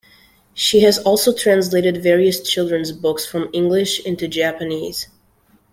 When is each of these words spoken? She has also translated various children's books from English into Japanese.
She 0.55 0.79
has 0.79 0.97
also 0.97 1.31
translated 1.31 2.01
various 2.01 2.41
children's 2.41 2.91
books 2.91 3.23
from 3.23 3.51
English 3.53 3.99
into 4.03 4.27
Japanese. 4.27 5.05